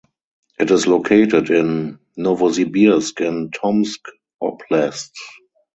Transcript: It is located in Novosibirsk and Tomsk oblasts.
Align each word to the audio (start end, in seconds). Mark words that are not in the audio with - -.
It 0.57 0.71
is 0.71 0.87
located 0.87 1.51
in 1.51 1.99
Novosibirsk 2.17 3.21
and 3.23 3.53
Tomsk 3.53 4.01
oblasts. 4.41 5.19